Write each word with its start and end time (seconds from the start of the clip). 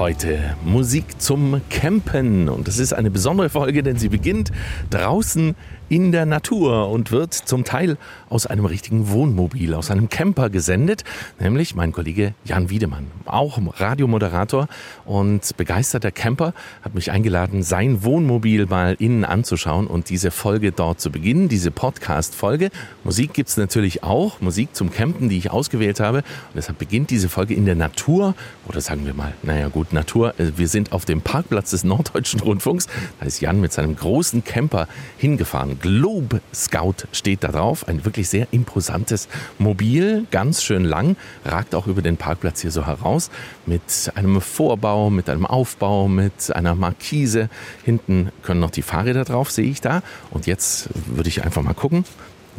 Heute 0.00 0.56
Musik 0.64 1.20
zum 1.20 1.60
Campen. 1.68 2.48
Und 2.48 2.68
es 2.68 2.78
ist 2.78 2.94
eine 2.94 3.10
besondere 3.10 3.50
Folge, 3.50 3.82
denn 3.82 3.98
sie 3.98 4.08
beginnt 4.08 4.50
draußen 4.88 5.54
in 5.90 6.12
der 6.12 6.24
Natur 6.24 6.88
und 6.88 7.10
wird 7.10 7.34
zum 7.34 7.64
Teil 7.64 7.98
aus 8.30 8.46
einem 8.46 8.64
richtigen 8.64 9.10
Wohnmobil, 9.10 9.74
aus 9.74 9.90
einem 9.90 10.08
Camper 10.08 10.48
gesendet, 10.48 11.02
nämlich 11.40 11.74
mein 11.74 11.90
Kollege 11.90 12.32
Jan 12.44 12.70
Wiedemann, 12.70 13.08
auch 13.26 13.58
Radiomoderator 13.76 14.68
und 15.04 15.56
begeisterter 15.56 16.12
Camper, 16.12 16.54
hat 16.82 16.94
mich 16.94 17.10
eingeladen, 17.10 17.64
sein 17.64 18.04
Wohnmobil 18.04 18.66
mal 18.66 18.94
innen 19.00 19.24
anzuschauen 19.24 19.88
und 19.88 20.10
diese 20.10 20.30
Folge 20.30 20.70
dort 20.70 21.00
zu 21.00 21.10
beginnen, 21.10 21.48
diese 21.48 21.72
Podcast-Folge. 21.72 22.70
Musik 23.02 23.34
gibt's 23.34 23.56
natürlich 23.56 24.04
auch, 24.04 24.40
Musik 24.40 24.76
zum 24.76 24.92
Campen, 24.92 25.28
die 25.28 25.38
ich 25.38 25.50
ausgewählt 25.50 25.98
habe. 25.98 26.18
Und 26.18 26.54
deshalb 26.54 26.78
beginnt 26.78 27.10
diese 27.10 27.28
Folge 27.28 27.54
in 27.54 27.66
der 27.66 27.74
Natur 27.74 28.36
oder 28.68 28.80
sagen 28.80 29.06
wir 29.06 29.14
mal, 29.14 29.34
naja 29.42 29.66
gut, 29.66 29.89
Natur. 29.92 30.34
Wir 30.38 30.68
sind 30.68 30.92
auf 30.92 31.04
dem 31.04 31.20
Parkplatz 31.20 31.70
des 31.70 31.84
Norddeutschen 31.84 32.40
Rundfunks, 32.40 32.86
da 33.18 33.26
ist 33.26 33.40
Jan 33.40 33.60
mit 33.60 33.72
seinem 33.72 33.96
großen 33.96 34.44
Camper 34.44 34.88
hingefahren 35.18 35.78
Globe 35.80 36.40
Scout 36.54 37.06
steht 37.12 37.44
da 37.44 37.48
drauf. 37.48 37.88
Ein 37.88 38.04
wirklich 38.04 38.28
sehr 38.28 38.48
imposantes 38.50 39.28
Mobil, 39.58 40.26
ganz 40.30 40.62
schön 40.62 40.84
lang, 40.84 41.16
ragt 41.44 41.74
auch 41.74 41.86
über 41.86 42.02
den 42.02 42.16
Parkplatz 42.16 42.60
hier 42.60 42.70
so 42.70 42.86
heraus. 42.86 43.30
Mit 43.66 44.12
einem 44.14 44.40
Vorbau, 44.40 45.10
mit 45.10 45.28
einem 45.28 45.46
Aufbau, 45.46 46.08
mit 46.08 46.54
einer 46.54 46.74
Markise. 46.74 47.48
Hinten 47.84 48.30
können 48.42 48.60
noch 48.60 48.70
die 48.70 48.82
Fahrräder 48.82 49.24
drauf, 49.24 49.50
sehe 49.50 49.70
ich 49.70 49.80
da. 49.80 50.02
Und 50.30 50.46
jetzt 50.46 50.88
würde 51.06 51.28
ich 51.28 51.44
einfach 51.44 51.62
mal 51.62 51.74
gucken. 51.74 52.04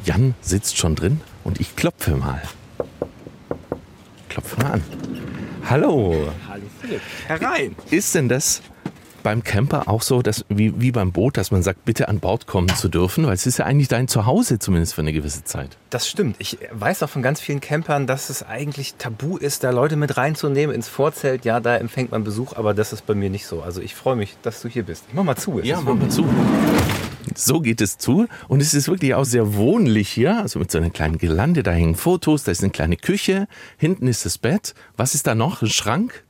Jan 0.05 0.36
sitzt 0.42 0.77
schon 0.77 0.95
drin 0.95 1.22
und 1.44 1.59
ich 1.59 1.75
klopfe 1.75 2.16
mal. 2.16 2.42
Klopfe 4.30 4.61
mal 4.61 4.72
an. 4.72 4.83
Hallo. 5.70 6.16
Hallo 6.48 6.64
Philipp. 6.81 7.02
Herein. 7.28 7.76
Ist 7.90 8.16
denn 8.16 8.30
das 8.30 8.62
beim 9.23 9.44
Camper 9.44 9.88
auch 9.88 10.02
so, 10.02 10.22
dass, 10.22 10.45
wie, 10.50 10.80
wie 10.81 10.92
beim 10.92 11.12
Boot, 11.12 11.38
dass 11.38 11.52
man 11.52 11.62
sagt, 11.62 11.86
bitte 11.86 12.08
an 12.08 12.20
Bord 12.20 12.48
kommen 12.48 12.70
zu 12.70 12.90
dürfen? 12.90 13.26
Weil 13.26 13.34
es 13.34 13.45
ist 13.45 13.59
ja 13.59 13.66
eigentlich 13.66 13.88
dein 13.88 14.08
Zuhause 14.08 14.59
zumindest 14.59 14.95
für 14.95 15.02
eine 15.02 15.14
gewisse 15.14 15.44
Zeit. 15.44 15.78
Das 15.92 16.09
stimmt. 16.09 16.38
Ich 16.39 16.58
weiß 16.72 17.04
auch 17.04 17.09
von 17.09 17.22
ganz 17.22 17.39
vielen 17.39 17.62
Campern, 17.62 18.08
dass 18.08 18.30
es 18.30 18.44
eigentlich 18.44 18.95
tabu 18.95 19.38
ist, 19.38 19.64
da 19.64 19.70
Leute 19.70 19.95
mit 19.95 20.17
reinzunehmen 20.17 20.76
ins 20.76 20.88
Vorzelt. 20.88 21.45
Ja, 21.45 21.59
da 21.59 21.78
empfängt 21.78 22.12
man 22.12 22.23
Besuch, 22.23 22.54
aber 22.56 22.73
das 22.73 22.94
ist 22.94 23.06
bei 23.06 23.14
mir 23.14 23.30
nicht 23.30 23.45
so. 23.45 23.62
Also 23.62 23.82
ich 23.82 23.95
freue 23.95 24.16
mich, 24.16 24.36
dass 24.42 24.62
du 24.62 24.67
hier 24.67 24.84
bist. 24.84 25.06
Ich 25.08 25.14
mach 25.14 25.23
mal 25.23 25.36
zu. 25.36 25.59
Es 25.59 25.67
ja, 25.67 25.80
mach 25.82 25.94
mal 25.94 26.09
zu. 26.09 26.26
So 27.36 27.61
geht 27.61 27.81
es 27.81 27.97
zu. 27.97 28.27
Und 28.47 28.61
es 28.61 28.73
ist 28.73 28.88
wirklich 28.88 29.14
auch 29.16 29.25
sehr 29.25 29.55
wohnlich 29.55 30.09
hier. 30.09 30.38
Also 30.38 30.59
mit 30.59 30.72
so 30.72 30.77
einer 30.77 30.89
kleinen 30.89 31.17
Gelande. 31.17 31.64
Da 31.64 31.72
hängen 31.72 31.95
Fotos, 31.95 32.44
da 32.44 32.52
ist 32.52 32.61
eine 32.61 32.72
kleine 32.72 32.97
Küche. 32.97 33.47
Hinten 33.77 34.08
ist 34.08 34.25
das 34.25 34.38
Bett. 34.38 34.73
Was 34.97 35.16
ist 35.16 35.27
da 35.27 35.36
noch? 35.36 35.61
Ein 35.61 35.69
Schrank? 35.69 36.23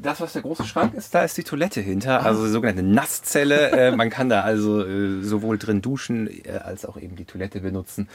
das, 0.00 0.20
was 0.20 0.32
der 0.32 0.42
große 0.42 0.64
Schrank 0.64 0.94
ist, 0.94 1.14
da 1.14 1.22
ist 1.22 1.36
die 1.36 1.42
Toilette 1.42 1.80
hinter, 1.80 2.24
also 2.24 2.44
die 2.44 2.50
sogenannte 2.50 2.82
Nasszelle. 2.82 3.70
äh, 3.70 3.90
man 3.90 4.10
kann 4.10 4.28
da 4.28 4.42
also 4.42 4.84
äh, 4.84 5.22
sowohl 5.22 5.58
drin 5.58 5.82
duschen 5.82 6.28
äh, 6.28 6.52
als 6.52 6.84
auch 6.84 6.96
eben 6.96 7.16
die 7.16 7.24
Toilette 7.24 7.60
benutzen. 7.60 8.08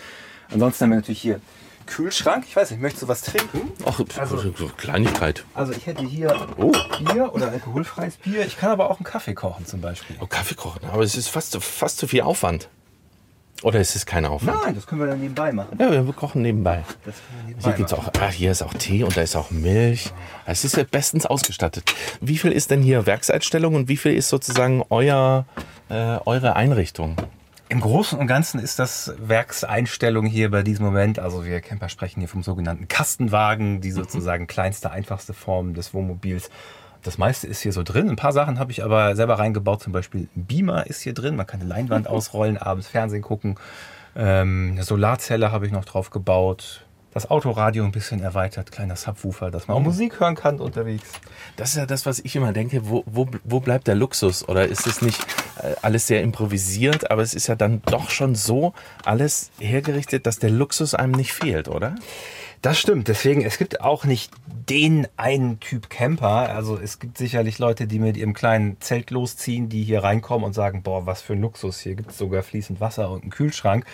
Ansonsten 0.51 0.83
haben 0.83 0.91
wir 0.91 0.95
natürlich 0.97 1.21
hier 1.21 1.41
Kühlschrank. 1.85 2.45
Ich 2.47 2.55
weiß 2.55 2.71
nicht, 2.71 2.81
möchtest 2.81 3.03
du 3.03 3.07
was 3.07 3.21
trinken? 3.21 3.71
Ach, 3.85 3.99
also, 4.17 4.37
so 4.37 4.67
Kleinigkeit. 4.77 5.45
Also 5.53 5.73
ich 5.73 5.85
hätte 5.85 6.05
hier 6.05 6.47
oh. 6.57 6.71
Bier 6.99 7.33
oder 7.33 7.51
alkoholfreies 7.51 8.17
Bier. 8.17 8.45
Ich 8.45 8.57
kann 8.57 8.71
aber 8.71 8.89
auch 8.89 8.97
einen 8.97 9.05
Kaffee 9.05 9.33
kochen 9.33 9.65
zum 9.65 9.81
Beispiel. 9.81 10.15
Oh, 10.19 10.27
Kaffee 10.27 10.55
kochen, 10.55 10.81
aber 10.91 11.03
es 11.03 11.15
ist 11.15 11.29
fast, 11.29 11.55
fast 11.63 11.97
zu 11.97 12.07
viel 12.07 12.21
Aufwand. 12.21 12.69
Oder 13.63 13.79
ist 13.79 13.95
es 13.95 14.05
kein 14.05 14.25
Aufwand? 14.25 14.61
Nein, 14.61 14.75
das 14.75 14.85
können 14.85 15.01
wir 15.01 15.07
dann 15.07 15.21
nebenbei 15.21 15.53
machen. 15.53 15.77
Ja, 15.79 15.89
wir 15.89 16.13
kochen 16.13 16.41
nebenbei. 16.41 16.83
nebenbei 17.47 17.63
hier, 17.63 17.73
gibt's 17.73 17.93
auch, 17.93 18.11
ah, 18.19 18.29
hier 18.29 18.51
ist 18.51 18.61
auch 18.61 18.73
Tee 18.73 19.03
und 19.03 19.15
da 19.15 19.21
ist 19.21 19.37
auch 19.37 19.51
Milch. 19.51 20.11
Es 20.45 20.65
ist 20.65 20.75
ja 20.75 20.83
bestens 20.83 21.25
ausgestattet. 21.25 21.85
Wie 22.19 22.37
viel 22.37 22.51
ist 22.51 22.71
denn 22.71 22.81
hier 22.81 23.05
Werkseinstellung 23.05 23.75
und 23.75 23.87
wie 23.87 23.95
viel 23.95 24.15
ist 24.15 24.27
sozusagen 24.27 24.83
euer, 24.89 25.45
äh, 25.89 26.17
eure 26.25 26.57
Einrichtung? 26.57 27.15
Im 27.73 27.79
Großen 27.79 28.19
und 28.19 28.27
Ganzen 28.27 28.59
ist 28.59 28.77
das 28.77 29.15
Werkseinstellung 29.17 30.27
hier 30.27 30.51
bei 30.51 30.61
diesem 30.61 30.85
Moment, 30.85 31.17
also 31.17 31.43
wir 31.43 31.59
Camper 31.59 31.89
sprechen 31.89 32.19
hier 32.19 32.29
vom 32.29 32.43
sogenannten 32.43 32.87
Kastenwagen, 32.87 33.81
die 33.81 33.89
sozusagen 33.89 34.45
kleinste, 34.45 34.91
einfachste 34.91 35.33
Form 35.33 35.73
des 35.73 35.91
Wohnmobils 35.91 36.51
das 37.01 37.17
meiste 37.17 37.47
ist 37.47 37.61
hier 37.61 37.73
so 37.73 37.81
drin. 37.81 38.11
Ein 38.11 38.15
paar 38.15 38.31
Sachen 38.31 38.59
habe 38.59 38.71
ich 38.71 38.83
aber 38.83 39.15
selber 39.15 39.39
reingebaut. 39.39 39.81
Zum 39.81 39.91
Beispiel 39.91 40.29
ein 40.35 40.45
Beamer 40.45 40.85
ist 40.85 41.01
hier 41.01 41.15
drin. 41.15 41.35
Man 41.35 41.47
kann 41.47 41.61
eine 41.61 41.67
Leinwand 41.67 42.07
ausrollen, 42.07 42.59
abends 42.59 42.87
Fernsehen 42.87 43.23
gucken. 43.23 43.55
Ähm, 44.15 44.73
eine 44.73 44.83
Solarzelle 44.83 45.51
habe 45.51 45.65
ich 45.65 45.71
noch 45.71 45.83
drauf 45.83 46.11
gebaut. 46.11 46.85
Das 47.11 47.29
Autoradio 47.29 47.83
ein 47.83 47.91
bisschen 47.91 48.21
erweitert, 48.21 48.71
kleiner 48.71 48.95
Subwoofer, 48.95 49.49
dass 49.49 49.67
man 49.67 49.77
auch 49.77 49.81
Musik 49.81 50.19
hören 50.19 50.35
kann 50.35 50.59
unterwegs. 50.59 51.09
Das 51.55 51.69
ist 51.69 51.77
ja 51.77 51.87
das, 51.87 52.05
was 52.05 52.19
ich 52.19 52.35
immer 52.35 52.53
denke. 52.53 52.87
Wo, 52.87 53.03
wo, 53.07 53.27
wo 53.43 53.59
bleibt 53.59 53.87
der 53.87 53.95
Luxus? 53.95 54.47
Oder 54.47 54.67
ist 54.67 54.85
es 54.85 55.01
nicht 55.01 55.25
alles 55.81 56.07
sehr 56.07 56.21
improvisiert, 56.21 57.11
aber 57.11 57.21
es 57.21 57.33
ist 57.33 57.47
ja 57.47 57.55
dann 57.55 57.81
doch 57.85 58.09
schon 58.09 58.35
so 58.35 58.73
alles 59.05 59.51
hergerichtet, 59.59 60.25
dass 60.25 60.39
der 60.39 60.49
Luxus 60.49 60.93
einem 60.93 61.13
nicht 61.13 61.33
fehlt, 61.33 61.67
oder? 61.67 61.95
Das 62.63 62.79
stimmt. 62.79 63.09
Deswegen, 63.09 63.41
es 63.41 63.57
gibt 63.57 63.81
auch 63.81 64.05
nicht 64.05 64.31
den 64.69 65.05
einen 65.17 65.59
Typ 65.59 65.89
Camper. 65.89 66.49
Also 66.49 66.79
es 66.79 66.97
gibt 66.97 67.17
sicherlich 67.17 67.59
Leute, 67.59 67.87
die 67.87 67.99
mit 67.99 68.15
ihrem 68.15 68.33
kleinen 68.33 68.79
Zelt 68.79 69.11
losziehen, 69.11 69.67
die 69.67 69.83
hier 69.83 70.01
reinkommen 70.01 70.45
und 70.45 70.53
sagen, 70.53 70.81
boah, 70.81 71.05
was 71.05 71.21
für 71.21 71.33
ein 71.33 71.41
Luxus. 71.41 71.81
Hier 71.81 71.95
gibt 71.95 72.11
es 72.11 72.17
sogar 72.17 72.41
fließend 72.41 72.79
Wasser 72.79 73.11
und 73.11 73.23
einen 73.23 73.31
Kühlschrank. 73.31 73.85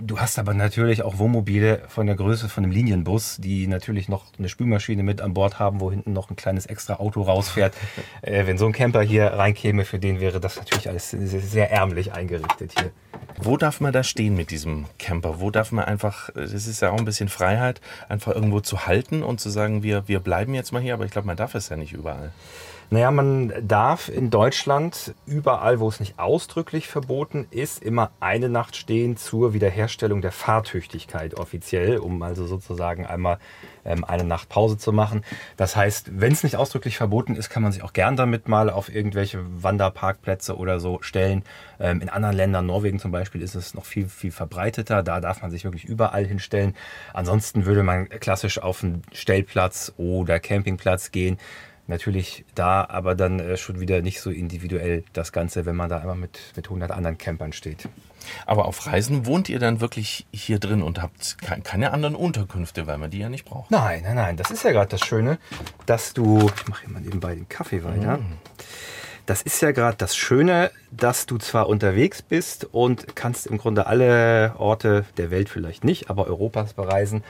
Du 0.00 0.18
hast 0.18 0.38
aber 0.38 0.52
natürlich 0.52 1.02
auch 1.02 1.18
Wohnmobile 1.18 1.82
von 1.88 2.06
der 2.06 2.16
Größe 2.16 2.48
von 2.48 2.64
einem 2.64 2.72
Linienbus, 2.72 3.36
die 3.38 3.66
natürlich 3.66 4.08
noch 4.08 4.24
eine 4.38 4.48
Spülmaschine 4.48 5.02
mit 5.02 5.20
an 5.20 5.32
Bord 5.32 5.58
haben, 5.58 5.80
wo 5.80 5.90
hinten 5.90 6.12
noch 6.12 6.28
ein 6.28 6.36
kleines 6.36 6.66
extra 6.66 6.94
Auto 6.94 7.22
rausfährt. 7.22 7.74
äh, 8.22 8.46
wenn 8.46 8.58
so 8.58 8.66
ein 8.66 8.72
Camper 8.72 9.02
hier 9.02 9.26
reinkäme, 9.26 9.84
für 9.84 9.98
den 9.98 10.20
wäre 10.20 10.40
das 10.40 10.56
natürlich 10.56 10.88
alles 10.88 11.10
sehr, 11.10 11.40
sehr 11.40 11.70
ärmlich 11.70 12.12
eingerichtet 12.12 12.72
hier. 12.78 12.90
Wo 13.38 13.56
darf 13.56 13.80
man 13.80 13.92
da 13.92 14.02
stehen 14.02 14.34
mit 14.36 14.50
diesem 14.50 14.86
Camper? 14.98 15.40
Wo 15.40 15.50
darf 15.50 15.72
man 15.72 15.84
einfach, 15.84 16.30
das 16.34 16.52
ist 16.52 16.80
ja 16.80 16.90
auch 16.90 16.98
ein 16.98 17.04
bisschen 17.04 17.28
Freiheit, 17.28 17.80
einfach 18.08 18.34
irgendwo 18.34 18.60
zu 18.60 18.86
halten 18.86 19.22
und 19.22 19.40
zu 19.40 19.50
sagen, 19.50 19.82
wir, 19.82 20.08
wir 20.08 20.20
bleiben 20.20 20.54
jetzt 20.54 20.72
mal 20.72 20.82
hier, 20.82 20.94
aber 20.94 21.04
ich 21.04 21.10
glaube, 21.10 21.26
man 21.26 21.36
darf 21.36 21.54
es 21.54 21.68
ja 21.68 21.76
nicht 21.76 21.92
überall. 21.92 22.32
Naja, 22.88 23.10
man 23.10 23.52
darf 23.66 24.08
in 24.08 24.30
Deutschland 24.30 25.14
überall, 25.26 25.80
wo 25.80 25.88
es 25.88 25.98
nicht 25.98 26.20
ausdrücklich 26.20 26.86
verboten 26.86 27.48
ist, 27.50 27.82
immer 27.82 28.12
eine 28.20 28.48
Nacht 28.48 28.76
stehen 28.76 29.16
zur 29.16 29.52
Wiederherstellung 29.54 30.22
der 30.22 30.30
Fahrtüchtigkeit 30.30 31.34
offiziell, 31.34 31.98
um 31.98 32.22
also 32.22 32.46
sozusagen 32.46 33.04
einmal 33.04 33.38
ähm, 33.84 34.04
eine 34.04 34.22
Nacht 34.22 34.48
Pause 34.48 34.78
zu 34.78 34.92
machen. 34.92 35.24
Das 35.56 35.74
heißt, 35.74 36.20
wenn 36.20 36.32
es 36.32 36.44
nicht 36.44 36.54
ausdrücklich 36.54 36.96
verboten 36.96 37.34
ist, 37.34 37.50
kann 37.50 37.64
man 37.64 37.72
sich 37.72 37.82
auch 37.82 37.92
gern 37.92 38.14
damit 38.14 38.46
mal 38.46 38.70
auf 38.70 38.94
irgendwelche 38.94 39.40
Wanderparkplätze 39.60 40.56
oder 40.56 40.78
so 40.78 41.02
stellen. 41.02 41.42
Ähm, 41.80 42.00
in 42.00 42.08
anderen 42.08 42.36
Ländern, 42.36 42.66
Norwegen 42.66 43.00
zum 43.00 43.10
Beispiel, 43.10 43.42
ist 43.42 43.56
es 43.56 43.74
noch 43.74 43.84
viel, 43.84 44.08
viel 44.08 44.30
verbreiteter. 44.30 45.02
Da 45.02 45.20
darf 45.20 45.42
man 45.42 45.50
sich 45.50 45.64
wirklich 45.64 45.86
überall 45.86 46.24
hinstellen. 46.24 46.76
Ansonsten 47.12 47.66
würde 47.66 47.82
man 47.82 48.08
klassisch 48.08 48.62
auf 48.62 48.84
einen 48.84 49.02
Stellplatz 49.12 49.92
oder 49.96 50.38
Campingplatz 50.38 51.10
gehen 51.10 51.38
Natürlich 51.88 52.44
da, 52.54 52.84
aber 52.84 53.14
dann 53.14 53.38
äh, 53.38 53.56
schon 53.56 53.78
wieder 53.78 54.02
nicht 54.02 54.20
so 54.20 54.30
individuell 54.30 55.04
das 55.12 55.32
Ganze, 55.32 55.66
wenn 55.66 55.76
man 55.76 55.88
da 55.88 55.98
einmal 55.98 56.16
mit, 56.16 56.40
mit 56.56 56.66
100 56.66 56.90
anderen 56.90 57.16
Campern 57.16 57.52
steht. 57.52 57.88
Aber 58.44 58.64
auf 58.64 58.86
Reisen 58.86 59.24
wohnt 59.24 59.48
ihr 59.48 59.60
dann 59.60 59.80
wirklich 59.80 60.26
hier 60.32 60.58
drin 60.58 60.82
und 60.82 61.00
habt 61.00 61.36
keine 61.64 61.92
anderen 61.92 62.16
Unterkünfte, 62.16 62.88
weil 62.88 62.98
man 62.98 63.10
die 63.10 63.18
ja 63.18 63.28
nicht 63.28 63.44
braucht? 63.44 63.70
Nein, 63.70 64.02
nein, 64.02 64.16
nein. 64.16 64.36
Das 64.36 64.50
ist 64.50 64.64
ja 64.64 64.72
gerade 64.72 64.88
das 64.88 65.00
Schöne, 65.00 65.38
dass 65.86 66.12
du. 66.12 66.50
Ich 66.56 66.68
mache 66.68 66.84
hier 66.84 66.92
mal 66.92 67.00
nebenbei 67.00 67.36
den 67.36 67.48
Kaffee 67.48 67.84
weiter. 67.84 68.18
Mm. 68.18 68.38
Das 69.26 69.42
ist 69.42 69.60
ja 69.60 69.72
gerade 69.72 69.96
das 69.96 70.16
Schöne, 70.16 70.70
dass 70.92 71.26
du 71.26 71.38
zwar 71.38 71.68
unterwegs 71.68 72.22
bist 72.22 72.64
und 72.64 73.16
kannst 73.16 73.48
im 73.48 73.58
Grunde 73.58 73.86
alle 73.86 74.54
Orte 74.58 75.04
der 75.16 75.32
Welt 75.32 75.48
vielleicht 75.48 75.82
nicht, 75.82 76.10
aber 76.10 76.28
Europas 76.28 76.74
bereisen 76.74 77.24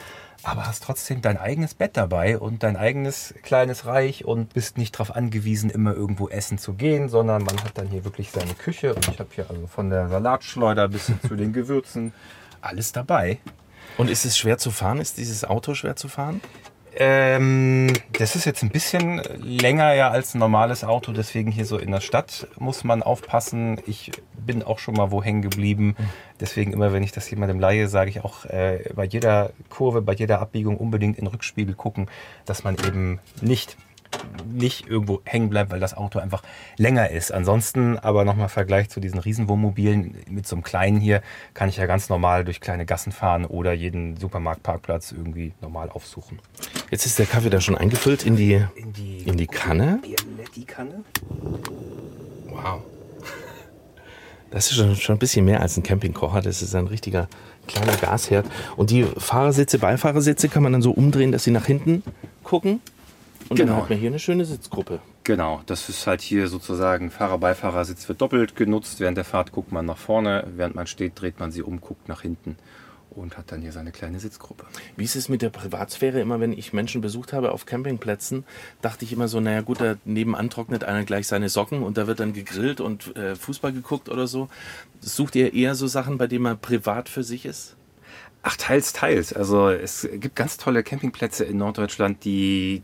aber 0.46 0.66
hast 0.66 0.84
trotzdem 0.84 1.22
dein 1.22 1.38
eigenes 1.38 1.74
Bett 1.74 1.96
dabei 1.96 2.38
und 2.38 2.62
dein 2.62 2.76
eigenes 2.76 3.34
kleines 3.42 3.84
Reich 3.84 4.24
und 4.24 4.54
bist 4.54 4.78
nicht 4.78 4.94
darauf 4.94 5.14
angewiesen, 5.14 5.70
immer 5.70 5.92
irgendwo 5.92 6.28
essen 6.28 6.56
zu 6.56 6.74
gehen, 6.74 7.08
sondern 7.08 7.42
man 7.42 7.62
hat 7.64 7.76
dann 7.76 7.88
hier 7.88 8.04
wirklich 8.04 8.30
seine 8.30 8.54
Küche 8.54 8.94
und 8.94 9.08
ich 9.08 9.18
habe 9.18 9.30
hier 9.34 9.50
also 9.50 9.66
von 9.66 9.90
der 9.90 10.08
Salatschleuder 10.08 10.88
bis 10.88 11.06
hin 11.06 11.18
zu 11.26 11.34
den 11.34 11.52
Gewürzen 11.52 12.12
alles 12.60 12.92
dabei. 12.92 13.38
Und 13.98 14.08
ist 14.08 14.24
es 14.24 14.38
schwer 14.38 14.58
zu 14.58 14.70
fahren? 14.70 15.00
Ist 15.00 15.18
dieses 15.18 15.44
Auto 15.44 15.74
schwer 15.74 15.96
zu 15.96 16.08
fahren? 16.08 16.40
Ähm, 16.98 17.92
das 18.12 18.36
ist 18.36 18.46
jetzt 18.46 18.62
ein 18.62 18.70
bisschen 18.70 19.20
länger 19.42 19.92
ja 19.92 20.10
als 20.10 20.34
ein 20.34 20.38
normales 20.38 20.82
Auto, 20.82 21.12
deswegen 21.12 21.50
hier 21.50 21.66
so 21.66 21.76
in 21.76 21.90
der 21.90 22.00
Stadt 22.00 22.48
muss 22.58 22.84
man 22.84 23.02
aufpassen. 23.02 23.78
Ich 23.86 24.12
bin 24.34 24.62
auch 24.62 24.78
schon 24.78 24.94
mal 24.94 25.10
wo 25.10 25.22
hängen 25.22 25.42
geblieben. 25.42 25.94
Deswegen 26.40 26.72
immer, 26.72 26.92
wenn 26.94 27.02
ich 27.02 27.12
das 27.12 27.30
jemandem 27.30 27.60
leihe, 27.60 27.88
sage 27.88 28.08
ich 28.08 28.24
auch 28.24 28.46
äh, 28.46 28.90
bei 28.94 29.04
jeder 29.04 29.50
Kurve, 29.68 30.00
bei 30.00 30.14
jeder 30.14 30.40
Abbiegung 30.40 30.78
unbedingt 30.78 31.18
in 31.18 31.26
den 31.26 31.30
Rückspiegel 31.30 31.74
gucken, 31.74 32.08
dass 32.46 32.64
man 32.64 32.76
eben 32.86 33.20
nicht 33.42 33.76
nicht 34.52 34.88
irgendwo 34.88 35.20
hängen 35.24 35.50
bleibt, 35.50 35.70
weil 35.70 35.80
das 35.80 35.94
Auto 35.94 36.18
einfach 36.18 36.42
länger 36.76 37.10
ist. 37.10 37.32
Ansonsten 37.32 37.98
aber 37.98 38.24
nochmal 38.24 38.48
Vergleich 38.48 38.88
zu 38.88 39.00
diesen 39.00 39.18
Riesenwohnmobilen. 39.18 40.16
Mit 40.28 40.46
so 40.46 40.56
einem 40.56 40.62
kleinen 40.62 40.98
hier 40.98 41.22
kann 41.54 41.68
ich 41.68 41.76
ja 41.76 41.86
ganz 41.86 42.08
normal 42.08 42.44
durch 42.44 42.60
kleine 42.60 42.86
Gassen 42.86 43.12
fahren 43.12 43.44
oder 43.44 43.72
jeden 43.72 44.16
Supermarktparkplatz 44.16 45.12
irgendwie 45.12 45.52
normal 45.60 45.90
aufsuchen. 45.90 46.38
Jetzt 46.90 47.06
ist 47.06 47.18
der 47.18 47.26
Kaffee 47.26 47.50
da 47.50 47.60
schon 47.60 47.76
eingefüllt 47.76 48.24
in 48.24 48.36
die, 48.36 48.60
In 48.76 48.92
die, 48.92 49.18
in 49.18 49.36
die 49.36 49.46
Kanne. 49.46 50.00
Bialetti-Kanne. 50.02 51.04
Wow. 52.48 52.82
Das 54.50 54.70
ist 54.70 54.76
schon, 54.76 54.96
schon 54.96 55.16
ein 55.16 55.18
bisschen 55.18 55.44
mehr 55.44 55.60
als 55.60 55.76
ein 55.76 55.82
Campingkocher. 55.82 56.40
Das 56.40 56.62
ist 56.62 56.74
ein 56.74 56.86
richtiger 56.86 57.28
kleiner 57.66 57.96
Gasherd. 57.96 58.46
Und 58.76 58.90
die 58.90 59.04
Fahrersitze, 59.04 59.78
Beifahrersitze 59.78 60.48
kann 60.48 60.62
man 60.62 60.72
dann 60.72 60.82
so 60.82 60.92
umdrehen, 60.92 61.32
dass 61.32 61.44
sie 61.44 61.50
nach 61.50 61.66
hinten 61.66 62.02
gucken. 62.44 62.80
Und 63.48 63.56
Genau. 63.56 63.72
dann 63.74 63.82
hat 63.82 63.90
man 63.90 63.98
hier 63.98 64.08
eine 64.10 64.18
schöne 64.18 64.44
Sitzgruppe. 64.44 65.00
Genau, 65.24 65.62
das 65.66 65.88
ist 65.88 66.06
halt 66.06 66.20
hier 66.20 66.48
sozusagen 66.48 67.10
Fahrer-Beifahrersitz 67.10 68.08
wird 68.08 68.20
doppelt 68.20 68.56
genutzt. 68.56 69.00
Während 69.00 69.16
der 69.16 69.24
Fahrt 69.24 69.52
guckt 69.52 69.72
man 69.72 69.86
nach 69.86 69.98
vorne, 69.98 70.46
während 70.56 70.74
man 70.74 70.86
steht, 70.86 71.20
dreht 71.20 71.38
man 71.40 71.50
sie 71.52 71.62
um, 71.62 71.80
guckt 71.80 72.08
nach 72.08 72.22
hinten 72.22 72.56
und 73.10 73.38
hat 73.38 73.50
dann 73.50 73.62
hier 73.62 73.72
seine 73.72 73.92
kleine 73.92 74.20
Sitzgruppe. 74.20 74.66
Wie 74.96 75.04
ist 75.04 75.16
es 75.16 75.28
mit 75.28 75.40
der 75.42 75.48
Privatsphäre? 75.48 76.20
Immer 76.20 76.38
wenn 76.38 76.52
ich 76.52 76.72
Menschen 76.72 77.00
besucht 77.00 77.32
habe 77.32 77.52
auf 77.52 77.64
Campingplätzen, 77.66 78.44
dachte 78.82 79.04
ich 79.04 79.12
immer 79.12 79.26
so, 79.26 79.40
naja 79.40 79.62
gut, 79.62 79.80
da 79.80 79.96
nebenan 80.04 80.50
trocknet 80.50 80.84
einer 80.84 81.04
gleich 81.04 81.26
seine 81.26 81.48
Socken 81.48 81.82
und 81.82 81.96
da 81.96 82.06
wird 82.06 82.20
dann 82.20 82.34
gegrillt 82.34 82.80
und 82.80 83.16
äh, 83.16 83.34
Fußball 83.34 83.72
geguckt 83.72 84.08
oder 84.08 84.26
so. 84.26 84.48
Sucht 85.00 85.34
ihr 85.34 85.54
eher 85.54 85.74
so 85.74 85.86
Sachen, 85.86 86.18
bei 86.18 86.26
denen 86.26 86.42
man 86.42 86.58
privat 86.58 87.08
für 87.08 87.24
sich 87.24 87.46
ist? 87.46 87.74
Ach, 88.42 88.56
teils, 88.56 88.92
teils. 88.92 89.32
Also 89.32 89.70
es 89.70 90.06
gibt 90.12 90.36
ganz 90.36 90.56
tolle 90.56 90.82
Campingplätze 90.82 91.44
in 91.44 91.56
Norddeutschland, 91.56 92.22
die 92.24 92.82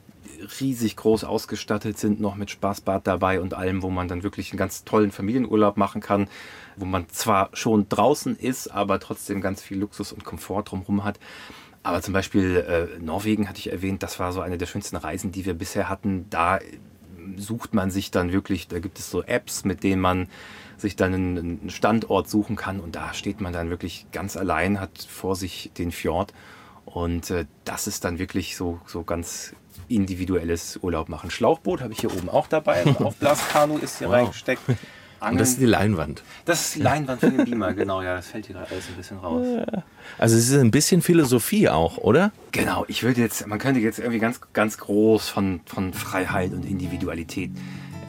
riesig 0.61 0.97
groß 0.97 1.25
ausgestattet 1.25 1.99
sind, 1.99 2.21
noch 2.21 2.37
mit 2.37 2.51
Spaßbad 2.51 3.07
dabei 3.07 3.41
und 3.41 3.55
allem, 3.55 3.83
wo 3.83 3.91
man 3.91 4.09
dann 4.09 4.23
wirklich 4.23 4.53
einen 4.53 4.59
ganz 4.59 4.85
tollen 4.85 5.11
Familienurlaub 5.11 5.77
machen 5.77 6.01
kann, 6.01 6.29
wo 6.77 6.85
man 6.85 7.09
zwar 7.09 7.51
schon 7.53 7.89
draußen 7.89 8.37
ist, 8.37 8.69
aber 8.69 9.01
trotzdem 9.01 9.41
ganz 9.41 9.63
viel 9.63 9.79
Luxus 9.79 10.13
und 10.13 10.25
Komfort 10.25 10.65
drumherum 10.65 11.05
hat. 11.05 11.19
Aber 11.83 12.01
zum 12.01 12.15
Beispiel 12.15 12.57
äh, 12.57 13.03
Norwegen 13.03 13.49
hatte 13.49 13.59
ich 13.59 13.73
erwähnt, 13.73 14.03
das 14.03 14.21
war 14.21 14.33
so 14.33 14.41
eine 14.41 14.59
der 14.59 14.67
schönsten 14.67 14.97
Reisen, 14.97 15.33
die 15.33 15.45
wir 15.47 15.55
bisher 15.55 15.89
hatten. 15.89 16.27
Da 16.31 16.61
sucht 17.37 17.75
man 17.75 17.91
sich 17.91 18.11
dann 18.11 18.33
wirklich, 18.33 18.69
da 18.69 18.79
gibt 18.79 18.99
es 18.99 19.11
so 19.11 19.23
Apps, 19.23 19.65
mit 19.65 19.83
denen 19.83 20.01
man 20.01 20.29
sich 20.77 20.97
dann 20.97 21.15
einen 21.15 21.39
einen 21.39 21.71
Standort 21.71 22.29
suchen 22.29 22.57
kann 22.57 22.81
und 22.81 22.97
da 22.97 23.15
steht 23.15 23.41
man 23.41 23.53
dann 23.53 23.71
wirklich 23.71 24.07
ganz 24.13 24.37
allein, 24.37 24.81
hat 24.81 24.99
vor 24.99 25.37
sich 25.37 25.71
den 25.79 25.93
Fjord 25.93 26.33
und 26.85 27.31
äh, 27.31 27.47
das 27.65 27.87
ist 27.87 28.05
dann 28.05 28.19
wirklich 28.19 28.57
so, 28.57 28.81
so 28.87 29.05
ganz 29.05 29.55
individuelles 29.89 30.79
Urlaub 30.83 31.09
machen. 31.09 31.31
Schlauchboot 31.31 31.81
habe 31.81 31.93
ich 31.93 32.01
hier 32.01 32.13
oben 32.15 32.29
auch 32.29 32.47
dabei, 32.47 32.85
ein 32.87 32.97
Aufblaskanu 32.99 33.79
ist 33.79 33.99
hier 33.99 34.09
Wow. 34.09 34.15
reingesteckt. 34.17 34.63
Und 35.21 35.39
das 35.39 35.51
ist 35.51 35.61
die 35.61 35.67
Leinwand. 35.67 36.25
das 36.47 36.61
ist 36.63 36.75
die 36.75 36.81
Leinwand 36.81 37.21
für 37.21 37.31
den 37.31 37.45
Beamer, 37.45 37.75
genau, 37.75 38.03
ja, 38.03 38.17
das 38.17 38.27
fällt 38.27 38.47
hier 38.47 38.57
gerade 38.57 38.73
alles 38.73 38.89
ein 38.89 38.97
bisschen 38.97 39.19
raus. 39.19 39.47
Also 40.19 40.37
es 40.37 40.49
ist 40.51 40.59
ein 40.59 40.73
bisschen 40.73 41.01
Philosophie 41.01 41.69
auch, 41.69 41.97
oder? 41.99 42.33
Genau, 42.51 42.85
ich 42.89 43.05
würde 43.05 43.21
jetzt, 43.21 43.47
man 43.47 43.61
könnte 43.61 43.79
jetzt 43.79 44.01
irgendwie 44.01 44.19
ganz, 44.19 44.41
ganz 44.53 44.79
groß 44.79 45.29
von, 45.29 45.61
von 45.65 45.93
Freiheit 45.95 46.53
und 46.53 46.65
Individualität 46.65 47.53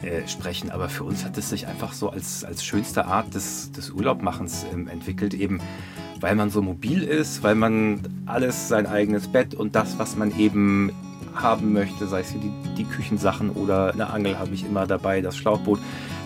äh, 0.02 0.26
sprechen, 0.26 0.72
aber 0.72 0.88
für 0.88 1.04
uns 1.04 1.24
hat 1.24 1.38
es 1.38 1.50
sich 1.50 1.68
einfach 1.68 1.92
so 1.92 2.10
als, 2.10 2.42
als 2.42 2.64
schönste 2.64 3.04
Art 3.04 3.32
des, 3.32 3.70
des 3.70 3.90
Urlaubmachens 3.90 4.66
ähm, 4.72 4.88
entwickelt, 4.88 5.34
eben 5.34 5.60
weil 6.18 6.34
man 6.34 6.50
so 6.50 6.62
mobil 6.62 7.04
ist, 7.04 7.44
weil 7.44 7.54
man 7.54 8.00
alles, 8.26 8.66
sein 8.66 8.86
eigenes 8.86 9.28
Bett 9.28 9.54
und 9.54 9.76
das, 9.76 9.98
was 10.00 10.16
man 10.16 10.36
eben 10.36 10.90
haben 11.34 11.72
möchte, 11.72 12.06
sei 12.06 12.20
es 12.20 12.32
die, 12.32 12.52
die 12.76 12.84
Küchensachen 12.84 13.50
oder 13.50 13.92
eine 13.92 14.10
Angel 14.10 14.38
habe 14.38 14.54
ich 14.54 14.64
immer 14.64 14.86
dabei, 14.86 15.20
das 15.20 15.36
Schlauchboot. 15.36 15.80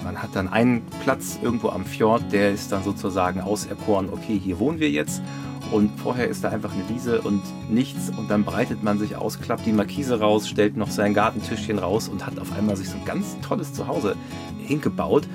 Man 0.04 0.22
hat 0.22 0.30
dann 0.34 0.48
einen 0.48 0.82
Platz 1.02 1.38
irgendwo 1.42 1.70
am 1.70 1.84
Fjord, 1.84 2.32
der 2.32 2.52
ist 2.52 2.72
dann 2.72 2.82
sozusagen 2.82 3.40
auserkoren, 3.40 4.08
okay, 4.10 4.40
hier 4.42 4.58
wohnen 4.58 4.80
wir 4.80 4.90
jetzt. 4.90 5.22
Und 5.70 6.00
vorher 6.00 6.28
ist 6.28 6.44
da 6.44 6.48
einfach 6.48 6.72
eine 6.72 6.88
Wiese 6.88 7.20
und 7.20 7.42
nichts 7.68 8.10
und 8.16 8.30
dann 8.30 8.44
breitet 8.44 8.82
man 8.82 8.98
sich 8.98 9.16
aus, 9.16 9.38
klappt 9.38 9.66
die 9.66 9.72
Markise 9.72 10.18
raus, 10.18 10.48
stellt 10.48 10.78
noch 10.78 10.90
sein 10.90 11.12
Gartentischchen 11.12 11.78
raus 11.78 12.08
und 12.08 12.24
hat 12.24 12.38
auf 12.38 12.56
einmal 12.56 12.76
sich 12.76 12.88
so 12.88 12.96
ein 12.96 13.04
ganz 13.04 13.36
tolles 13.42 13.74
Zuhause 13.74 14.16
hingebaut. 14.58 15.28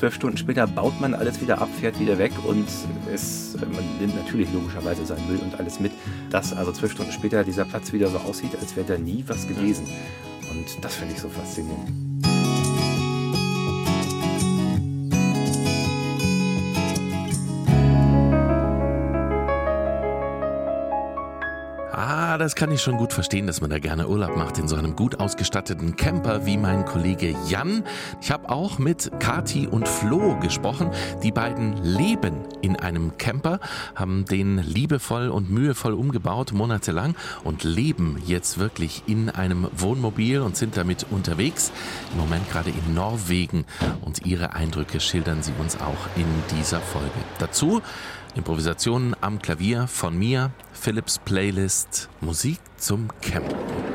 Zwölf 0.00 0.14
Stunden 0.14 0.38
später 0.38 0.66
baut 0.66 0.98
man 0.98 1.12
alles 1.12 1.42
wieder 1.42 1.60
ab, 1.60 1.68
fährt 1.78 2.00
wieder 2.00 2.16
weg 2.16 2.32
und 2.46 2.66
es, 3.12 3.54
man 3.60 3.84
nimmt 4.00 4.16
natürlich 4.16 4.50
logischerweise 4.50 5.04
seinen 5.04 5.28
Müll 5.28 5.40
und 5.40 5.60
alles 5.60 5.78
mit, 5.78 5.92
dass 6.30 6.54
also 6.54 6.72
zwölf 6.72 6.92
Stunden 6.92 7.12
später 7.12 7.44
dieser 7.44 7.66
Platz 7.66 7.92
wieder 7.92 8.08
so 8.08 8.16
aussieht, 8.16 8.56
als 8.58 8.74
wäre 8.76 8.86
da 8.86 8.96
nie 8.96 9.22
was 9.26 9.46
gewesen. 9.46 9.86
Und 10.50 10.82
das 10.82 10.94
finde 10.94 11.12
ich 11.12 11.20
so 11.20 11.28
faszinierend. 11.28 12.09
Das 22.40 22.54
kann 22.54 22.72
ich 22.72 22.80
schon 22.80 22.96
gut 22.96 23.12
verstehen, 23.12 23.46
dass 23.46 23.60
man 23.60 23.68
da 23.68 23.78
gerne 23.78 24.08
Urlaub 24.08 24.34
macht 24.34 24.56
in 24.56 24.66
so 24.66 24.74
einem 24.74 24.96
gut 24.96 25.20
ausgestatteten 25.20 25.96
Camper 25.96 26.46
wie 26.46 26.56
mein 26.56 26.86
Kollege 26.86 27.36
Jan. 27.46 27.84
Ich 28.22 28.30
habe 28.30 28.48
auch 28.48 28.78
mit 28.78 29.10
Kati 29.20 29.66
und 29.66 29.86
Flo 29.86 30.38
gesprochen. 30.40 30.90
Die 31.22 31.32
beiden 31.32 31.76
leben 31.84 32.44
in 32.62 32.76
einem 32.76 33.18
Camper, 33.18 33.60
haben 33.94 34.24
den 34.24 34.56
liebevoll 34.56 35.28
und 35.28 35.50
mühevoll 35.50 35.92
umgebaut, 35.92 36.52
monatelang 36.52 37.14
und 37.44 37.62
leben 37.62 38.16
jetzt 38.26 38.58
wirklich 38.58 39.02
in 39.06 39.28
einem 39.28 39.68
Wohnmobil 39.76 40.40
und 40.40 40.56
sind 40.56 40.78
damit 40.78 41.06
unterwegs. 41.10 41.72
Im 42.12 42.20
Moment 42.20 42.48
gerade 42.50 42.70
in 42.70 42.94
Norwegen 42.94 43.66
und 44.00 44.24
ihre 44.24 44.54
Eindrücke 44.54 44.98
schildern 45.00 45.42
sie 45.42 45.52
uns 45.58 45.76
auch 45.76 46.16
in 46.16 46.26
dieser 46.56 46.80
Folge. 46.80 47.10
Dazu 47.38 47.82
Improvisationen 48.34 49.14
am 49.20 49.40
Klavier 49.40 49.86
von 49.86 50.18
mir, 50.18 50.50
Philips 50.72 51.18
Playlist 51.18 52.08
Musik 52.20 52.58
zum 52.76 53.08
Campen. 53.20 53.89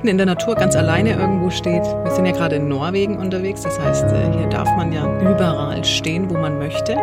Mitten 0.00 0.08
in 0.08 0.16
der 0.16 0.26
Natur 0.26 0.54
ganz 0.54 0.74
alleine 0.76 1.12
irgendwo 1.12 1.50
steht. 1.50 1.82
Wir 1.82 2.10
sind 2.10 2.24
ja 2.24 2.32
gerade 2.32 2.56
in 2.56 2.68
Norwegen 2.68 3.18
unterwegs, 3.18 3.60
das 3.60 3.78
heißt, 3.78 4.04
äh, 4.04 4.32
hier 4.34 4.46
darf 4.46 4.66
man 4.78 4.92
ja 4.92 5.04
überall 5.20 5.84
stehen, 5.84 6.30
wo 6.30 6.38
man 6.38 6.58
möchte. 6.58 6.96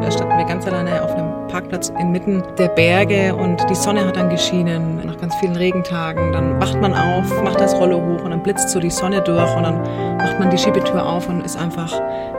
Da 0.00 0.08
standen 0.08 0.38
wir 0.38 0.44
ganz 0.44 0.64
alleine 0.64 1.02
auf 1.02 1.10
einem 1.16 1.48
Parkplatz 1.48 1.92
inmitten 1.98 2.44
der 2.56 2.68
Berge 2.68 3.34
und 3.34 3.68
die 3.68 3.74
Sonne 3.74 4.06
hat 4.06 4.14
dann 4.14 4.28
geschienen 4.28 5.04
nach 5.04 5.16
ganz 5.16 5.34
vielen 5.36 5.56
Regentagen. 5.56 6.32
Dann 6.32 6.60
wacht 6.60 6.80
man 6.80 6.94
auf, 6.94 7.42
macht 7.42 7.58
das 7.58 7.74
Rollo 7.74 7.96
hoch 7.96 8.24
und 8.24 8.30
dann 8.30 8.42
blitzt 8.44 8.70
so 8.70 8.78
die 8.78 8.90
Sonne 8.90 9.20
durch 9.20 9.56
und 9.56 9.64
dann 9.64 9.82
macht 10.18 10.38
man 10.38 10.50
die 10.50 10.58
Schiebetür 10.58 11.04
auf 11.04 11.28
und 11.28 11.44
ist 11.44 11.58
einfach 11.58 11.92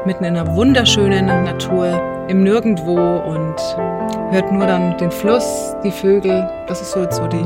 mitten 0.06 0.24
in 0.24 0.38
einer 0.38 0.56
wunderschönen 0.56 1.26
Natur 1.26 2.02
im 2.30 2.44
Nirgendwo 2.44 2.96
und 2.96 3.56
hört 4.32 4.50
nur 4.50 4.66
dann 4.66 4.98
den 4.98 5.12
Fluss, 5.12 5.76
die 5.84 5.92
Vögel. 5.92 6.50
Das 6.68 6.80
ist 6.80 6.92
so 6.92 7.06
so 7.12 7.28
die 7.28 7.46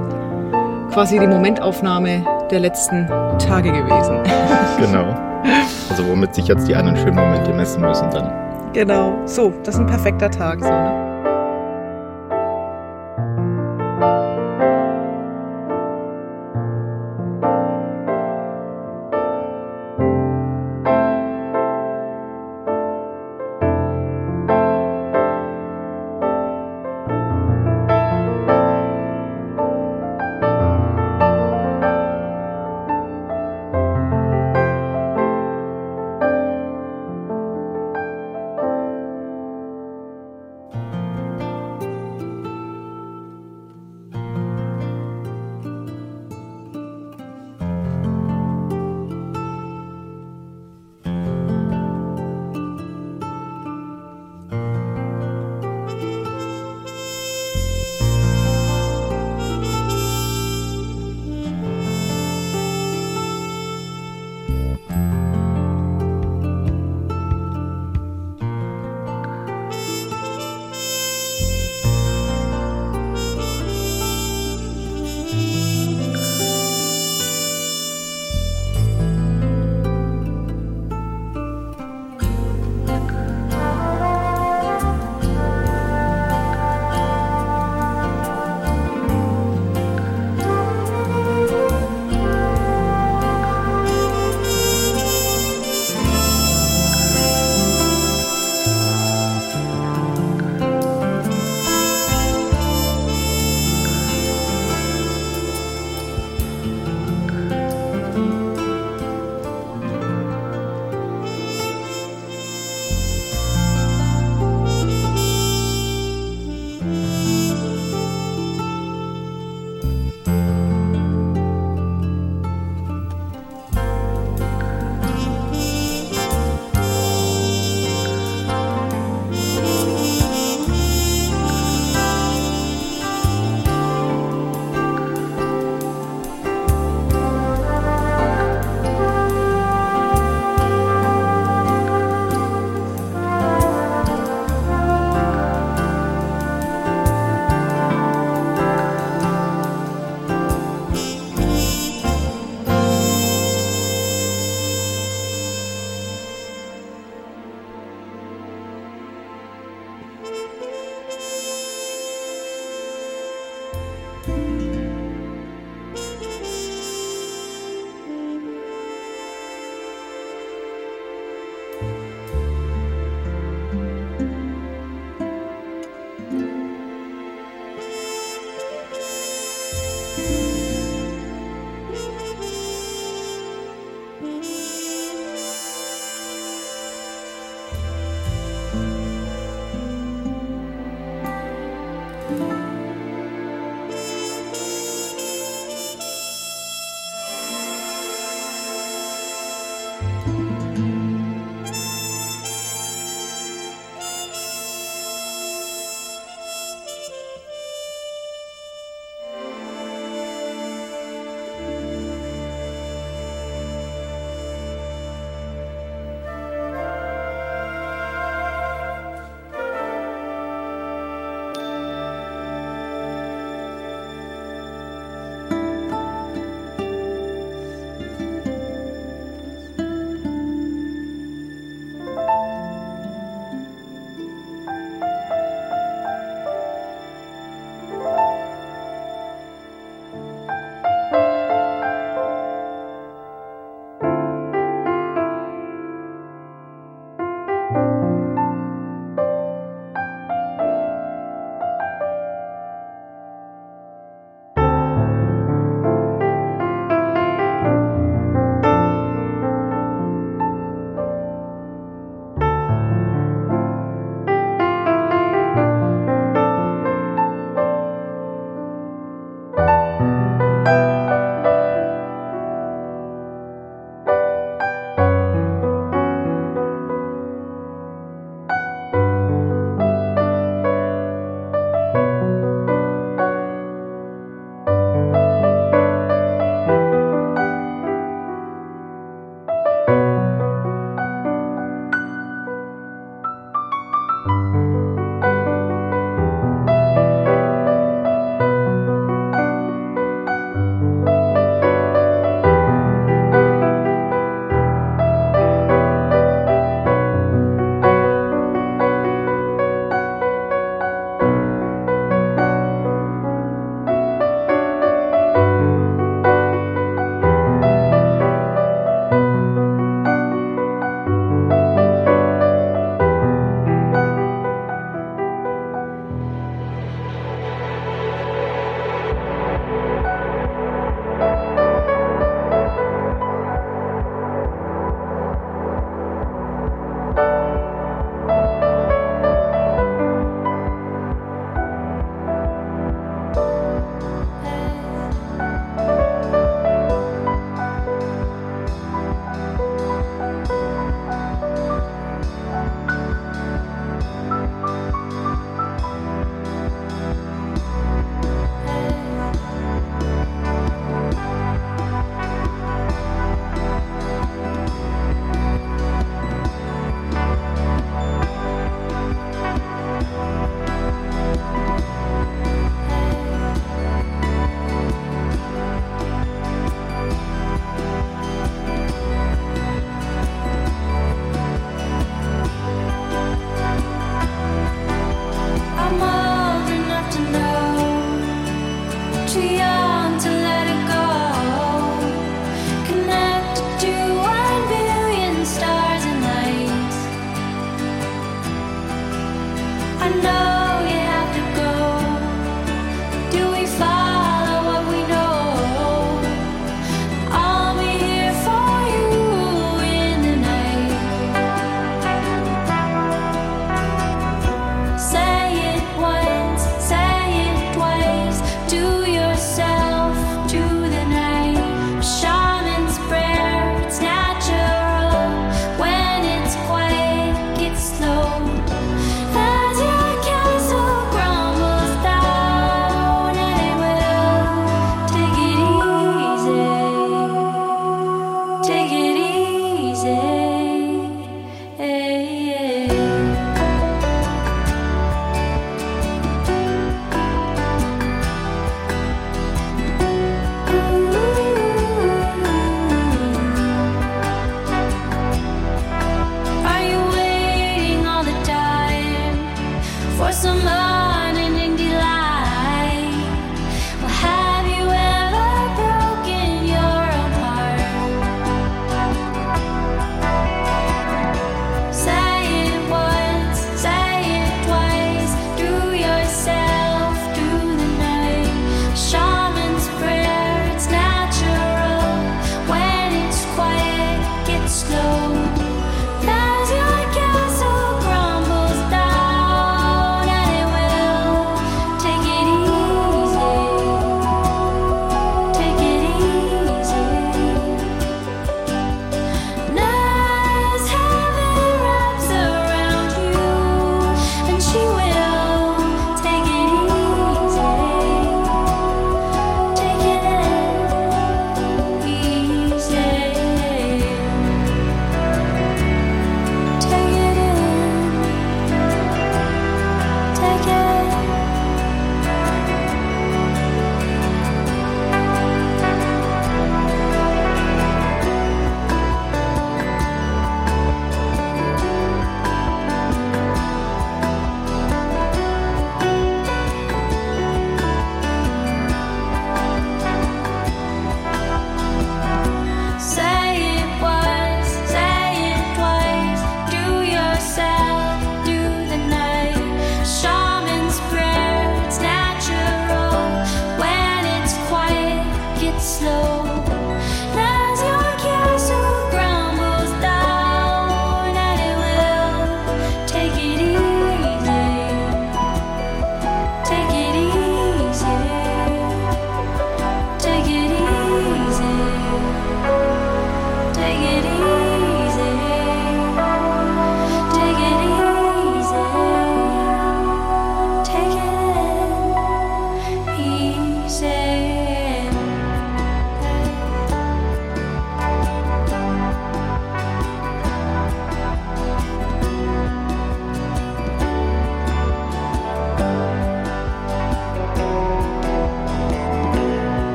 quasi 0.93 1.17
die 1.17 1.25
Momentaufnahme 1.25 2.23
der 2.53 2.59
letzten 2.61 3.07
Tage 3.39 3.71
gewesen. 3.71 4.19
Genau. 4.79 5.15
Also 5.89 6.07
womit 6.07 6.33
sich 6.35 6.47
jetzt 6.47 6.67
die 6.67 6.75
anderen 6.75 6.97
schönen 6.97 7.15
Momente 7.15 7.53
messen 7.53 7.81
müssen 7.81 8.09
dann. 8.11 8.31
Genau. 8.73 9.21
So, 9.25 9.53
das 9.63 9.75
ist 9.75 9.81
ein 9.81 9.87
perfekter 9.87 10.29
Tag. 10.29 10.59
So, 10.59 10.69
ne? 10.69 11.02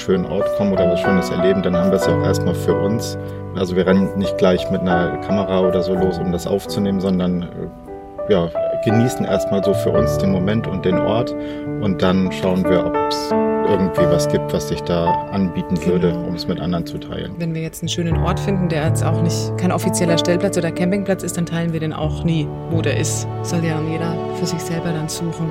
Schönen 0.00 0.26
Ort 0.26 0.46
kommen 0.56 0.72
oder 0.72 0.90
was 0.90 1.00
Schönes 1.00 1.30
erleben, 1.30 1.62
dann 1.62 1.76
haben 1.76 1.90
wir 1.90 1.96
es 1.98 2.06
ja 2.06 2.18
auch 2.18 2.24
erstmal 2.24 2.54
für 2.54 2.74
uns. 2.74 3.16
Also 3.56 3.76
wir 3.76 3.86
rennen 3.86 4.08
nicht 4.16 4.36
gleich 4.38 4.68
mit 4.70 4.80
einer 4.80 5.18
Kamera 5.18 5.60
oder 5.60 5.82
so 5.82 5.94
los, 5.94 6.18
um 6.18 6.32
das 6.32 6.46
aufzunehmen, 6.46 7.00
sondern 7.00 7.42
äh, 7.42 8.32
ja, 8.32 8.48
genießen 8.84 9.24
erstmal 9.24 9.62
so 9.62 9.74
für 9.74 9.90
uns 9.90 10.18
den 10.18 10.30
Moment 10.30 10.66
und 10.66 10.84
den 10.84 10.98
Ort 10.98 11.34
und 11.82 12.00
dann 12.00 12.30
schauen 12.32 12.64
wir, 12.64 12.86
ob 12.86 12.96
es 13.08 13.30
irgendwie 13.68 14.02
was 14.02 14.28
gibt, 14.28 14.52
was 14.52 14.68
sich 14.68 14.80
da 14.82 15.06
anbieten 15.30 15.84
würde, 15.84 16.12
um 16.14 16.34
es 16.34 16.46
mit 16.46 16.60
anderen 16.60 16.86
zu 16.86 16.98
teilen. 16.98 17.34
Wenn 17.38 17.54
wir 17.54 17.62
jetzt 17.62 17.82
einen 17.82 17.88
schönen 17.88 18.16
Ort 18.16 18.40
finden, 18.40 18.68
der 18.68 18.86
jetzt 18.86 19.04
auch 19.04 19.22
nicht 19.22 19.56
kein 19.58 19.70
offizieller 19.70 20.18
Stellplatz 20.18 20.56
oder 20.58 20.72
Campingplatz 20.72 21.22
ist, 21.22 21.36
dann 21.36 21.46
teilen 21.46 21.72
wir 21.72 21.80
den 21.80 21.92
auch 21.92 22.24
nie, 22.24 22.48
wo 22.70 22.80
der 22.82 22.98
ist. 22.98 23.28
Soll 23.42 23.64
ja 23.64 23.80
jeder 23.88 24.14
für 24.38 24.46
sich 24.46 24.60
selber 24.60 24.92
dann 24.92 25.08
suchen. 25.08 25.50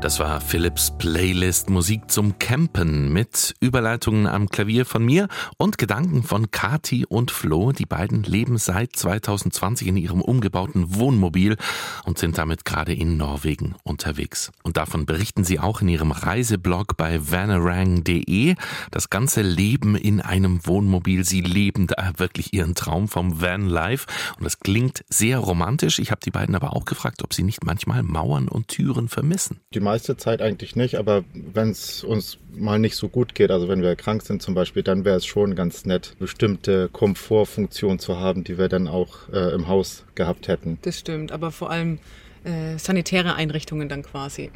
Das 0.00 0.20
war 0.20 0.40
Philips 0.40 0.92
Playlist 0.96 1.70
Musik 1.70 2.08
zum 2.08 2.38
Campen 2.38 3.12
mit 3.12 3.56
Überleitungen 3.60 4.28
am 4.28 4.48
Klavier 4.48 4.86
von 4.86 5.04
mir 5.04 5.26
und 5.56 5.76
Gedanken 5.76 6.22
von 6.22 6.52
Kati 6.52 7.04
und 7.04 7.32
Flo. 7.32 7.72
Die 7.72 7.84
beiden 7.84 8.22
leben 8.22 8.58
seit 8.58 8.94
2020 8.94 9.88
in 9.88 9.96
ihrem 9.96 10.20
umgebauten 10.20 10.94
Wohnmobil 10.94 11.56
und 12.04 12.16
sind 12.16 12.38
damit 12.38 12.64
gerade 12.64 12.94
in 12.94 13.16
Norwegen 13.16 13.74
unterwegs. 13.82 14.52
Und 14.62 14.76
davon 14.76 15.04
berichten 15.04 15.42
sie 15.42 15.58
auch 15.58 15.82
in 15.82 15.88
ihrem 15.88 16.12
Reiseblog 16.12 16.96
bei 16.96 17.20
vanarang.de. 17.32 18.54
Das 18.92 19.10
ganze 19.10 19.42
Leben 19.42 19.96
in 19.96 20.20
einem 20.20 20.64
Wohnmobil. 20.64 21.24
Sie 21.24 21.40
leben 21.40 21.88
da 21.88 22.12
wirklich 22.18 22.54
ihren 22.54 22.76
Traum 22.76 23.08
vom 23.08 23.40
Van 23.40 23.66
Life 23.66 24.06
und 24.38 24.44
das 24.44 24.60
klingt 24.60 25.04
sehr 25.10 25.40
romantisch. 25.40 25.98
Ich 25.98 26.12
habe 26.12 26.20
die 26.24 26.30
beiden 26.30 26.54
aber 26.54 26.76
auch 26.76 26.84
gefragt, 26.84 27.24
ob 27.24 27.34
sie 27.34 27.42
nicht 27.42 27.64
manchmal 27.64 28.04
Mauern 28.04 28.46
und 28.46 28.68
Türen 28.68 29.08
vermissen. 29.08 29.58
Die 29.74 29.87
meiste 29.88 30.16
Zeit 30.16 30.42
eigentlich 30.42 30.76
nicht, 30.76 30.96
aber 30.96 31.24
wenn 31.32 31.70
es 31.70 32.04
uns 32.04 32.38
mal 32.52 32.78
nicht 32.78 32.96
so 32.96 33.08
gut 33.08 33.34
geht, 33.34 33.50
also 33.50 33.68
wenn 33.68 33.82
wir 33.82 33.96
krank 33.96 34.22
sind 34.22 34.42
zum 34.42 34.54
Beispiel, 34.54 34.82
dann 34.82 35.04
wäre 35.04 35.16
es 35.16 35.24
schon 35.24 35.54
ganz 35.54 35.86
nett, 35.86 36.14
bestimmte 36.18 36.88
Komfortfunktionen 36.92 37.98
zu 37.98 38.18
haben, 38.18 38.44
die 38.44 38.58
wir 38.58 38.68
dann 38.68 38.86
auch 38.86 39.28
äh, 39.32 39.54
im 39.54 39.66
Haus 39.66 40.04
gehabt 40.14 40.48
hätten. 40.48 40.78
Das 40.82 40.98
stimmt, 40.98 41.32
aber 41.32 41.50
vor 41.50 41.70
allem 41.70 41.98
äh, 42.44 42.78
sanitäre 42.78 43.34
Einrichtungen 43.34 43.88
dann 43.88 44.02
quasi 44.02 44.50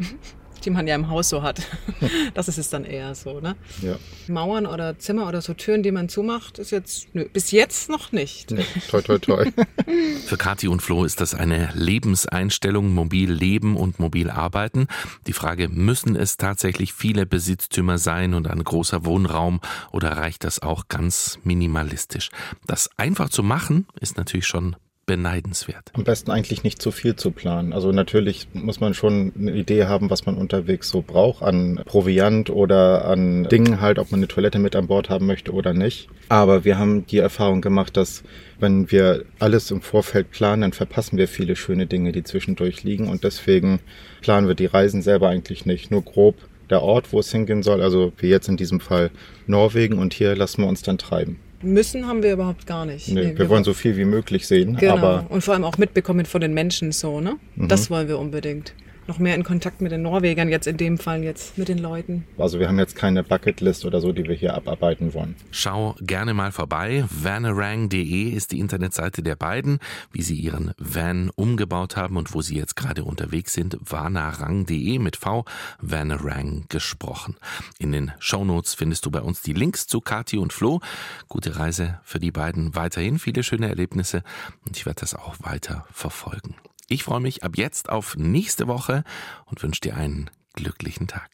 die 0.64 0.70
man 0.70 0.86
ja 0.86 0.94
im 0.94 1.08
Haus 1.08 1.28
so 1.28 1.42
hat. 1.42 1.62
Das 2.34 2.48
ist 2.48 2.58
es 2.58 2.70
dann 2.70 2.84
eher 2.84 3.14
so, 3.14 3.40
ne? 3.40 3.56
Ja. 3.80 3.96
Mauern 4.26 4.66
oder 4.66 4.98
Zimmer 4.98 5.28
oder 5.28 5.40
so 5.40 5.54
Türen, 5.54 5.82
die 5.82 5.92
man 5.92 6.08
zumacht, 6.08 6.58
ist 6.58 6.70
jetzt 6.70 7.14
nö, 7.14 7.26
bis 7.30 7.50
jetzt 7.50 7.88
noch 7.88 8.10
nicht. 8.10 8.50
Nee, 8.50 8.64
toi 8.90 9.02
toi 9.02 9.18
toi. 9.18 9.50
Für 10.26 10.36
Kathi 10.36 10.68
und 10.68 10.82
Flo 10.82 11.04
ist 11.04 11.20
das 11.20 11.34
eine 11.34 11.70
Lebenseinstellung, 11.74 12.92
mobil 12.92 13.30
leben 13.30 13.76
und 13.76 14.00
mobil 14.00 14.30
arbeiten. 14.30 14.88
Die 15.26 15.32
Frage, 15.32 15.68
müssen 15.68 16.16
es 16.16 16.36
tatsächlich 16.36 16.92
viele 16.92 17.26
Besitztümer 17.26 17.98
sein 17.98 18.34
und 18.34 18.48
ein 18.48 18.64
großer 18.64 19.04
Wohnraum 19.04 19.60
oder 19.90 20.16
reicht 20.16 20.44
das 20.44 20.60
auch 20.60 20.88
ganz 20.88 21.38
minimalistisch? 21.44 22.30
Das 22.66 22.90
einfach 22.96 23.28
zu 23.28 23.42
machen, 23.42 23.86
ist 24.00 24.16
natürlich 24.16 24.46
schon 24.46 24.76
beneidenswert. 25.06 25.90
Am 25.94 26.04
besten 26.04 26.30
eigentlich 26.30 26.62
nicht 26.62 26.80
zu 26.80 26.92
viel 26.92 27.16
zu 27.16 27.32
planen. 27.32 27.72
Also 27.72 27.90
natürlich 27.90 28.46
muss 28.52 28.80
man 28.80 28.94
schon 28.94 29.32
eine 29.36 29.52
Idee 29.52 29.84
haben, 29.86 30.10
was 30.10 30.26
man 30.26 30.36
unterwegs 30.36 30.88
so 30.88 31.02
braucht 31.02 31.42
an 31.42 31.80
Proviant 31.84 32.50
oder 32.50 33.04
an 33.06 33.44
Dingen 33.44 33.80
halt, 33.80 33.98
ob 33.98 34.10
man 34.10 34.20
eine 34.20 34.28
Toilette 34.28 34.58
mit 34.58 34.76
an 34.76 34.86
Bord 34.86 35.10
haben 35.10 35.26
möchte 35.26 35.52
oder 35.52 35.74
nicht. 35.74 36.08
Aber 36.28 36.64
wir 36.64 36.78
haben 36.78 37.06
die 37.06 37.18
Erfahrung 37.18 37.60
gemacht, 37.60 37.96
dass 37.96 38.22
wenn 38.60 38.92
wir 38.92 39.24
alles 39.40 39.70
im 39.72 39.82
Vorfeld 39.82 40.30
planen, 40.30 40.62
dann 40.62 40.72
verpassen 40.72 41.18
wir 41.18 41.26
viele 41.26 41.56
schöne 41.56 41.86
Dinge, 41.86 42.12
die 42.12 42.22
zwischendurch 42.22 42.84
liegen 42.84 43.08
und 43.08 43.24
deswegen 43.24 43.80
planen 44.20 44.46
wir 44.46 44.54
die 44.54 44.66
Reisen 44.66 45.02
selber 45.02 45.28
eigentlich 45.28 45.66
nicht, 45.66 45.90
nur 45.90 46.02
grob 46.02 46.36
der 46.70 46.82
Ort, 46.82 47.12
wo 47.12 47.18
es 47.18 47.30
hingehen 47.30 47.62
soll, 47.62 47.82
also 47.82 48.12
wie 48.18 48.28
jetzt 48.28 48.48
in 48.48 48.56
diesem 48.56 48.80
Fall 48.80 49.10
Norwegen 49.46 49.98
und 49.98 50.14
hier 50.14 50.36
lassen 50.36 50.62
wir 50.62 50.68
uns 50.68 50.82
dann 50.82 50.96
treiben. 50.96 51.40
Müssen 51.62 52.06
haben 52.06 52.22
wir 52.22 52.32
überhaupt 52.32 52.66
gar 52.66 52.84
nicht. 52.86 53.08
Nee, 53.08 53.22
wir, 53.22 53.38
wir 53.38 53.48
wollen 53.48 53.64
so 53.64 53.74
viel 53.74 53.96
wie 53.96 54.04
möglich 54.04 54.46
sehen. 54.46 54.76
Genau. 54.76 54.94
Aber 54.94 55.26
und 55.28 55.42
vor 55.42 55.54
allem 55.54 55.64
auch 55.64 55.78
mitbekommen 55.78 56.26
von 56.26 56.40
den 56.40 56.54
Menschen 56.54 56.92
so, 56.92 57.20
ne? 57.20 57.36
Mhm. 57.56 57.68
Das 57.68 57.90
wollen 57.90 58.08
wir 58.08 58.18
unbedingt. 58.18 58.74
Noch 59.06 59.18
mehr 59.18 59.34
in 59.34 59.42
Kontakt 59.42 59.80
mit 59.80 59.90
den 59.90 60.02
Norwegern, 60.02 60.48
jetzt 60.48 60.66
in 60.66 60.76
dem 60.76 60.98
Fall 60.98 61.24
jetzt 61.24 61.58
mit 61.58 61.68
den 61.68 61.78
Leuten. 61.78 62.24
also 62.38 62.60
wir 62.60 62.68
haben 62.68 62.78
jetzt 62.78 62.94
keine 62.94 63.24
Bucketlist 63.24 63.84
oder 63.84 64.00
so, 64.00 64.12
die 64.12 64.24
wir 64.24 64.34
hier 64.34 64.54
abarbeiten 64.54 65.12
wollen. 65.12 65.34
Schau 65.50 65.96
gerne 66.00 66.34
mal 66.34 66.52
vorbei. 66.52 67.04
vanarang.de 67.10 68.30
ist 68.30 68.52
die 68.52 68.60
Internetseite 68.60 69.22
der 69.22 69.36
beiden, 69.36 69.80
wie 70.12 70.22
sie 70.22 70.36
ihren 70.36 70.72
Van 70.78 71.30
umgebaut 71.34 71.96
haben 71.96 72.16
und 72.16 72.32
wo 72.34 72.42
sie 72.42 72.56
jetzt 72.56 72.76
gerade 72.76 73.04
unterwegs 73.04 73.54
sind. 73.54 73.76
vanarang.de 73.80 74.98
mit 74.98 75.16
V, 75.16 75.44
Vanarang 75.80 76.66
gesprochen. 76.68 77.36
In 77.78 77.92
den 77.92 78.12
Shownotes 78.18 78.74
findest 78.74 79.04
du 79.04 79.10
bei 79.10 79.20
uns 79.20 79.42
die 79.42 79.52
Links 79.52 79.86
zu 79.86 80.00
Kati 80.00 80.38
und 80.38 80.52
Flo. 80.52 80.80
Gute 81.28 81.56
Reise 81.56 82.00
für 82.04 82.20
die 82.20 82.30
beiden 82.30 82.74
weiterhin, 82.74 83.18
viele 83.18 83.42
schöne 83.42 83.68
Erlebnisse 83.68 84.22
und 84.66 84.76
ich 84.76 84.86
werde 84.86 85.00
das 85.00 85.14
auch 85.14 85.36
weiter 85.40 85.86
verfolgen. 85.92 86.54
Ich 86.92 87.04
freue 87.04 87.20
mich 87.20 87.42
ab 87.42 87.56
jetzt 87.56 87.88
auf 87.88 88.16
nächste 88.18 88.68
Woche 88.68 89.02
und 89.46 89.62
wünsche 89.62 89.80
dir 89.80 89.96
einen 89.96 90.30
glücklichen 90.52 91.08
Tag. 91.08 91.30